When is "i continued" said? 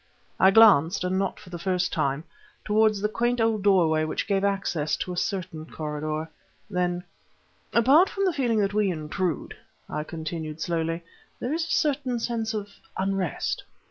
9.87-10.59